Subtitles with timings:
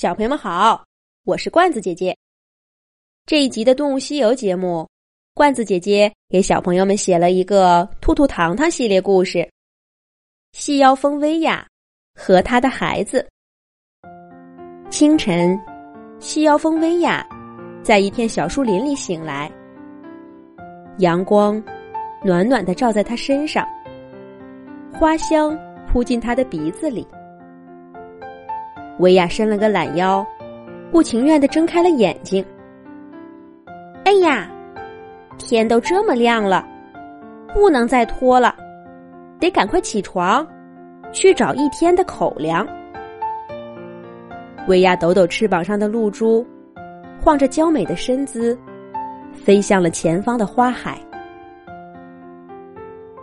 [0.00, 0.82] 小朋友们好，
[1.26, 2.16] 我是罐子姐姐。
[3.26, 4.88] 这一集的《动物西游》节目，
[5.34, 9.46] 罐子姐姐给小朋友们写了一个《兔兔糖糖》系列故事——
[10.56, 11.68] 细腰蜂薇娅
[12.14, 13.28] 和他的孩子。
[14.88, 15.60] 清晨，
[16.18, 17.22] 细腰蜂薇娅
[17.82, 19.52] 在一片小树林里醒来，
[21.00, 21.62] 阳光
[22.24, 23.68] 暖暖的照在她身上，
[24.98, 25.54] 花香
[25.86, 27.06] 扑进她的鼻子里。
[29.00, 30.24] 薇娅伸了个懒腰，
[30.92, 32.44] 不情愿的睁开了眼睛。
[34.04, 34.46] 哎呀，
[35.38, 36.66] 天都这么亮了，
[37.54, 38.54] 不能再拖了，
[39.38, 40.46] 得赶快起床，
[41.12, 42.66] 去找一天的口粮。
[44.68, 46.46] 薇娅抖抖翅膀上的露珠，
[47.22, 48.56] 晃着娇美的身姿，
[49.32, 50.98] 飞向了前方的花海。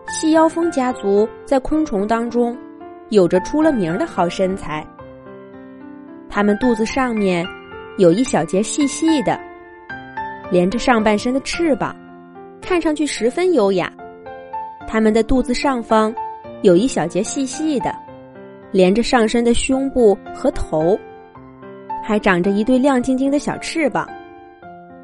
[0.08, 2.58] 细腰蜂家族在昆虫当中，
[3.10, 4.84] 有着出了名的好身材。
[6.30, 7.46] 它们肚子上面
[7.98, 9.40] 有一小节细细的，
[10.52, 11.96] 连着上半身的翅膀，
[12.62, 13.92] 看上去十分优雅。
[14.88, 16.14] 它们的肚子上方
[16.62, 17.94] 有一小节细细的，
[18.72, 20.98] 连着上身的胸部和头，
[22.04, 24.08] 还长着一对亮晶晶的小翅膀，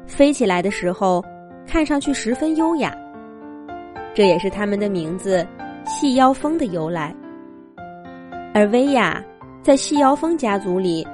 [0.06, 1.24] 飞起来的时候
[1.66, 2.94] 看上去十分优雅。
[4.14, 5.44] 这也是它们的名字
[5.84, 7.14] “细腰蜂”的由来。
[8.54, 9.20] 而薇娅
[9.60, 11.04] 在细腰蜂家族里。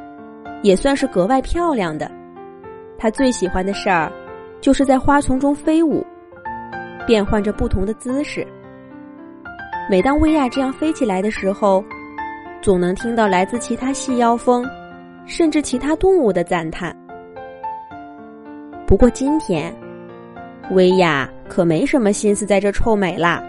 [0.62, 2.10] 也算是格外漂亮的。
[2.98, 4.12] 他最喜欢的事儿，
[4.60, 6.04] 就是在花丛中飞舞，
[7.06, 8.46] 变换着不同的姿势。
[9.88, 11.82] 每当薇娅这样飞起来的时候，
[12.60, 14.64] 总能听到来自其他细腰蜂，
[15.24, 16.94] 甚至其他动物的赞叹。
[18.86, 19.74] 不过今天，
[20.72, 23.42] 薇娅可没什么心思在这臭美啦。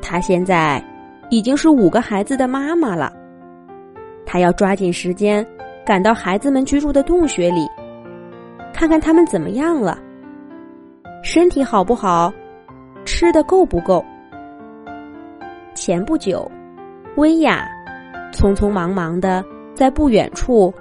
[0.00, 0.82] 她现在
[1.30, 3.12] 已经是五个孩子的妈妈了，
[4.24, 5.44] 她要抓紧时间。
[5.84, 7.68] 赶到孩子们居住的洞穴里，
[8.72, 9.98] 看看他们怎么样了，
[11.22, 12.32] 身体好不好，
[13.04, 14.02] 吃的够不够。
[15.74, 16.50] 前不久，
[17.16, 17.68] 薇娅
[18.32, 19.44] 匆匆忙忙的
[19.74, 20.72] 在不远处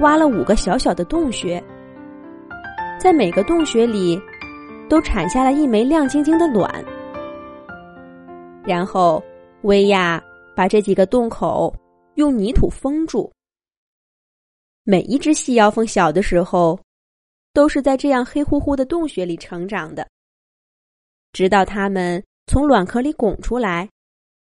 [0.00, 1.62] 挖了五个小小的洞穴，
[2.98, 4.18] 在每个洞穴里
[4.88, 6.72] 都产下了一枚亮晶晶的卵，
[8.64, 9.22] 然后
[9.60, 10.22] 薇娅
[10.56, 11.74] 把这几个洞口
[12.14, 13.30] 用泥土封住。
[14.90, 16.80] 每一只细腰蜂小的时候，
[17.52, 20.08] 都是在这样黑乎乎的洞穴里成长的。
[21.30, 23.86] 直到它们从卵壳里拱出来，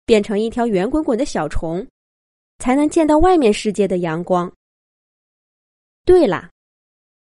[0.05, 1.85] 变成一条圆滚滚的小虫，
[2.59, 4.49] 才能见到外面世界的阳光。
[6.05, 6.49] 对了，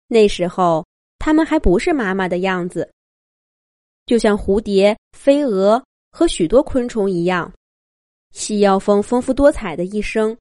[0.07, 0.83] 那时候
[1.19, 2.91] 它们还不是妈妈的样子，
[4.07, 5.79] 就像蝴蝶、飞蛾
[6.11, 7.53] 和许多昆虫一样，
[8.31, 10.35] 细腰蜂丰富多彩的一生。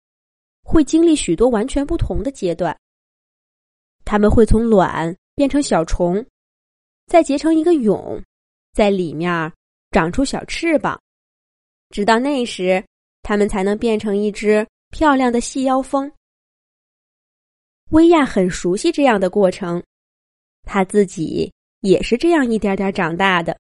[0.70, 2.76] 会经历许多完全不同的阶段。
[4.04, 6.24] 他们会从卵变成小虫，
[7.06, 8.22] 再结成一个蛹，
[8.72, 9.52] 在里面
[9.90, 10.96] 长出小翅膀，
[11.88, 12.84] 直到那时，
[13.22, 16.10] 它们才能变成一只漂亮的细腰蜂。
[17.88, 19.82] 薇娅很熟悉这样的过程，
[20.62, 23.58] 她自己也是这样一点点长大的。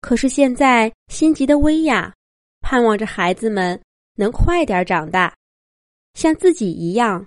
[0.00, 2.14] 可是现在，心急的薇娅
[2.62, 3.78] 盼望着孩子们
[4.14, 5.34] 能快点长大。
[6.16, 7.24] 像自己一样，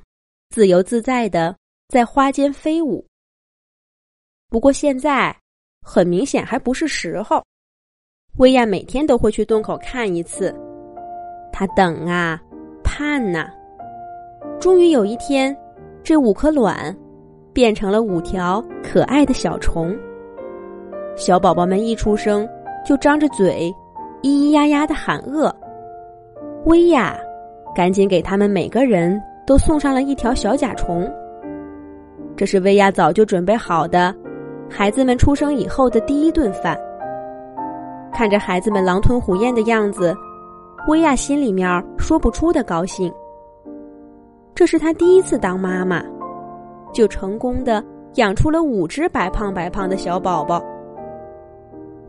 [0.49, 1.55] 自由自在的
[1.89, 3.05] 在花间飞舞。
[4.49, 5.33] 不过现在
[5.83, 7.39] 很明显还不是时候。
[8.37, 10.51] 薇娅每天都会去洞口看一次，
[11.53, 12.41] 她等啊，
[12.83, 13.47] 盼呐，
[14.59, 15.55] 终于有一天，
[16.03, 16.97] 这五颗卵
[17.53, 19.95] 变成了五条可爱的小虫。
[21.15, 22.49] 小宝宝们一出生
[22.83, 23.71] 就张着嘴，
[24.23, 25.55] 咿咿呀呀的喊饿。
[26.65, 27.15] 薇娅。
[27.75, 31.09] 赶紧给他们每个人都送上了一条小甲虫。
[32.35, 34.13] 这是薇娅早就准备好的，
[34.69, 36.77] 孩子们出生以后的第一顿饭。
[38.11, 40.15] 看着孩子们狼吞虎咽的样子，
[40.87, 43.13] 薇娅心里面说不出的高兴。
[44.55, 46.03] 这是她第一次当妈妈，
[46.91, 47.83] 就成功的
[48.15, 50.61] 养出了五只白胖白胖的小宝宝。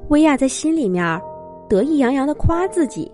[0.09, 1.21] 薇娅在心里面
[1.69, 3.13] 得意洋洋的夸自己。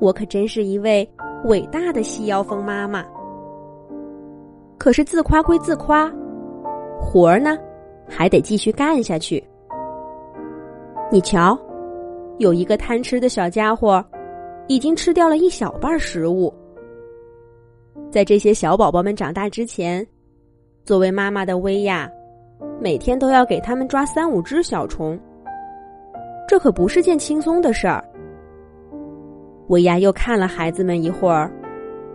[0.00, 1.08] 我可真是一位
[1.44, 3.04] 伟大的细腰蜂妈妈。
[4.78, 6.12] 可是自夸归自夸，
[7.00, 7.56] 活儿呢，
[8.06, 9.42] 还得继续干下去。
[11.10, 11.58] 你瞧，
[12.38, 14.04] 有一个贪吃的小家伙，
[14.66, 16.52] 已经吃掉了一小半食物。
[18.10, 20.06] 在这些小宝宝们长大之前，
[20.84, 22.08] 作为妈妈的薇娅，
[22.80, 25.18] 每天都要给他们抓三五只小虫。
[26.46, 28.05] 这可不是件轻松的事儿。
[29.68, 31.50] 薇娅又看了孩子们一会儿，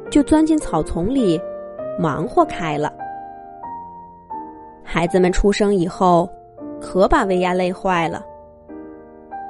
[0.09, 1.39] 就钻进草丛里，
[1.99, 2.91] 忙活开了。
[4.83, 6.29] 孩子们出生以后，
[6.79, 8.23] 可把维亚累坏了。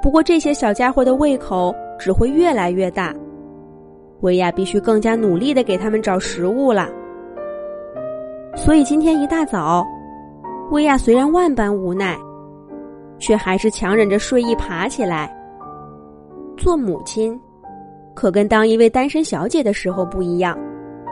[0.02, 3.14] 不过这些小家伙的胃口只会越来越大，
[4.20, 6.88] 维亚必须更加努力的给他们找食物了。
[8.56, 9.86] 所以今天一大早，
[10.72, 12.18] 维亚虽然万般无奈，
[13.18, 15.32] 却还是强忍着睡意爬起来。
[16.56, 17.40] 做母亲，
[18.14, 20.58] 可跟当一位单身小姐的时候不一样，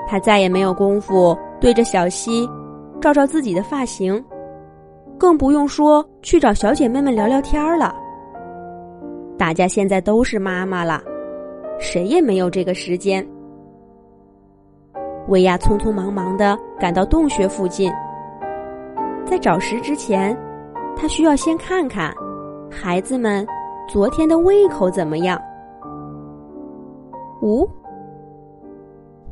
[0.07, 2.49] 她再也没有功夫对着小溪
[3.01, 4.23] 照照自己的发型，
[5.19, 7.95] 更不用说去找小姐妹们聊聊天了。
[9.39, 11.03] 大家现在都是妈妈了，
[11.79, 13.27] 谁也没有这个时间。
[15.29, 17.91] 维亚匆匆忙忙的赶到洞穴附近，
[19.25, 20.37] 在找食之前，
[20.97, 22.13] 他需要先看看
[22.71, 23.47] 孩子们
[23.89, 25.41] 昨天的胃口怎么样。
[27.43, 27.69] 呜，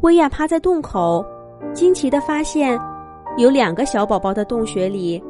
[0.00, 1.24] 维亚趴在洞口，
[1.72, 2.78] 惊奇的发现，
[3.36, 5.22] 有两个小宝宝的洞穴里，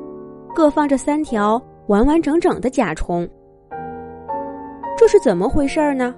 [0.55, 3.29] 各放着三条完完整整的甲虫。
[4.97, 6.15] 这是怎么回事呢？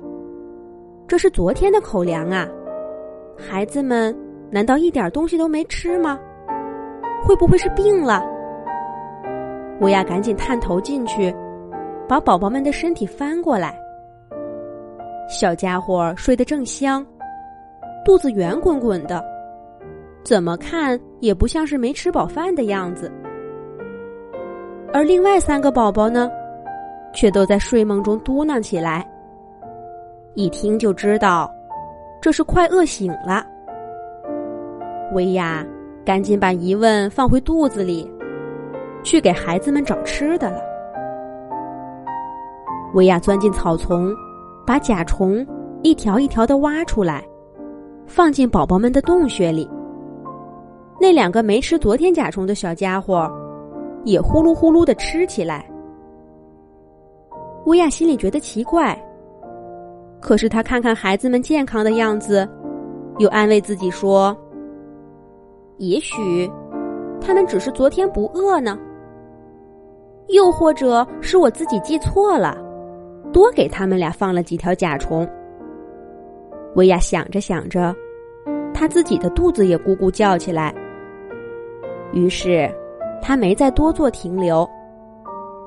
[1.06, 2.46] 这是昨天的口粮啊！
[3.38, 4.14] 孩子们
[4.50, 6.18] 难道一点东西都没吃吗？
[7.22, 8.22] 会不会是病了？
[9.80, 11.34] 维亚赶紧探头进去，
[12.06, 13.78] 把宝宝们的身体翻过来。
[15.30, 17.06] 小家伙睡得正香，
[18.04, 19.24] 肚子圆滚滚的，
[20.24, 23.10] 怎么看也不像是没吃饱饭的样子。
[24.92, 26.28] 而另外三个宝宝呢？
[27.12, 29.08] 却都在睡梦中嘟囔起来。
[30.34, 31.48] 一听就知道，
[32.20, 33.46] 这是快饿醒了。
[35.12, 35.64] 维亚
[36.04, 38.08] 赶紧把疑问放回肚子里，
[39.04, 40.60] 去给孩子们找吃的了。
[42.94, 44.12] 维亚钻进草丛，
[44.66, 45.46] 把甲虫
[45.82, 47.24] 一条一条的挖出来，
[48.06, 49.68] 放进宝宝们的洞穴里。
[51.00, 53.30] 那两个没吃昨天甲虫的小家伙，
[54.04, 55.66] 也呼噜呼噜的吃起来。
[57.66, 58.98] 乌亚心里觉得奇怪，
[60.20, 62.48] 可是他看看孩子们健康的样子，
[63.18, 64.36] 又安慰自己说
[65.78, 66.50] ：“也许
[67.20, 68.78] 他们只是昨天不饿呢，
[70.28, 72.56] 又或者是我自己记错了，
[73.32, 75.28] 多给他们俩放了几条甲虫。”
[76.76, 77.94] 维亚想着想着，
[78.72, 80.74] 他自己的肚子也咕咕叫起来。
[82.12, 82.70] 于是，
[83.20, 84.68] 他没再多做停留，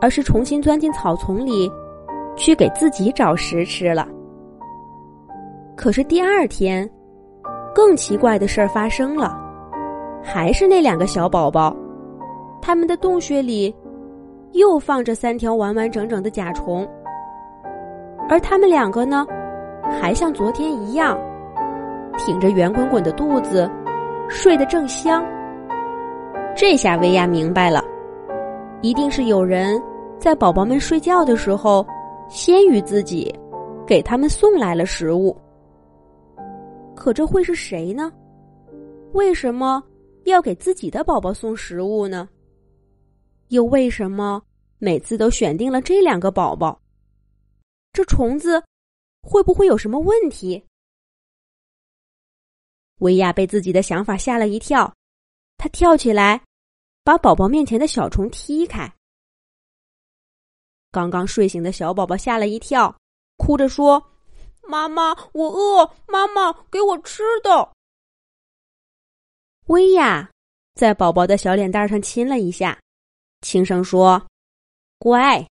[0.01, 1.71] 而是重新钻进草丛里。
[2.35, 4.07] 去给自己找食吃了。
[5.75, 6.89] 可是第二天，
[7.75, 9.39] 更奇怪的事儿发生了，
[10.23, 11.77] 还是那两个小宝宝，
[12.59, 13.71] 他们的洞穴里
[14.53, 16.89] 又放着三条完完整整的甲虫，
[18.29, 19.25] 而他们两个呢，
[19.99, 21.19] 还像昨天一样，
[22.17, 23.69] 挺着圆滚滚的肚子，
[24.29, 25.23] 睡得正香。
[26.55, 27.83] 这下薇娅明白了，
[28.81, 29.81] 一定是有人
[30.19, 31.85] 在宝宝们睡觉的时候。
[32.29, 33.31] 先于自己，
[33.85, 35.37] 给他们送来了食物。
[36.95, 38.11] 可这会是谁呢？
[39.11, 39.83] 为什么
[40.23, 42.27] 要给自己的宝宝送食物呢？
[43.49, 44.41] 又为什么
[44.79, 46.79] 每次都选定了这两个宝宝？
[47.93, 48.61] 这虫子
[49.21, 50.65] 会不会有什么问题？
[52.99, 54.93] 维亚被自己的想法吓了一跳，
[55.57, 56.43] 他跳起来，
[57.03, 58.91] 把宝宝面前的小虫踢开。
[60.91, 62.95] 刚刚睡醒的小宝宝吓了一跳，
[63.37, 64.03] 哭着说
[64.67, 67.73] ：“妈妈，我饿，妈妈给我吃的。”
[69.67, 70.31] 薇娅
[70.75, 72.79] 在宝宝的小脸蛋上亲了一下，
[73.41, 74.25] 轻声说
[74.99, 75.47] ：“乖，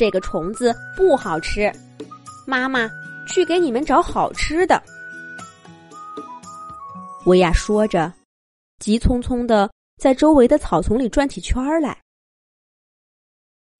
[0.00, 1.70] 这个虫子不好吃，
[2.46, 2.88] 妈妈
[3.28, 4.82] 去给你们找好吃的。”
[7.26, 8.10] 薇娅说着，
[8.78, 12.00] 急匆匆的在周围的草丛里转起圈来。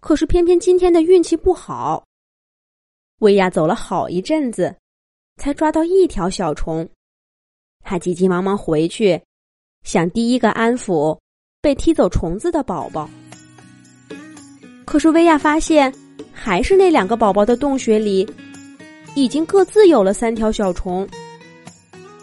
[0.03, 2.05] 可是偏偏今天的运气不好，
[3.21, 4.77] 薇娅走了好一阵子，
[5.39, 6.87] 才抓到一条小虫。
[7.83, 9.19] 她急急忙忙回去，
[9.85, 11.19] 想第一个安抚
[11.63, 13.09] 被踢走虫子的宝宝。
[14.85, 15.91] 可是薇娅发现，
[16.43, 18.27] 还是那两个宝宝的洞穴里，
[19.15, 21.07] 已经各自有了三条小虫。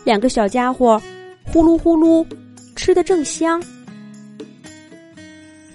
[0.03, 1.00] 两个小家伙
[1.45, 2.27] 呼噜呼噜
[2.75, 3.63] 吃的正香。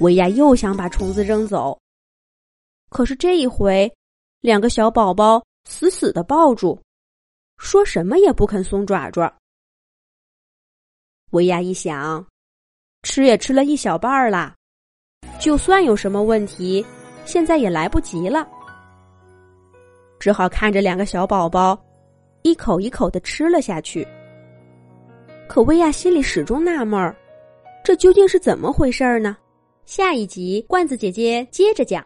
[0.01, 1.79] 薇娅又想把虫子扔走。
[2.91, 3.91] 可是这一回，
[4.41, 6.77] 两个小宝宝死死的抱住，
[7.59, 9.33] 说什么也不肯松爪爪。
[11.31, 12.27] 维亚一想，
[13.05, 14.53] 吃也吃了一小半儿了，
[15.41, 16.85] 就算有什么问题，
[17.25, 18.47] 现在也来不及了，
[20.19, 21.79] 只好看着两个小宝宝
[22.43, 24.07] 一口一口的吃了下去。
[25.49, 27.15] 可薇娅心里始终纳闷儿，
[27.85, 29.37] 这究竟是怎么回事儿呢？
[29.85, 32.05] 下一集，罐子姐姐接着讲。